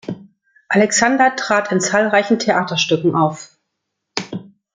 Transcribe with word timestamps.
Alexander 0.67 1.35
trat 1.35 1.71
in 1.71 1.79
zahlreichen 1.79 2.39
Theaterstücken 2.39 3.13
auf. 3.13 3.59